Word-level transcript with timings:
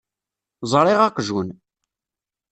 Ẓṛiɣ 0.71 0.99
aqjun. 1.07 1.49